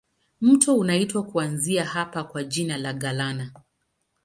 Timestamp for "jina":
2.43-2.77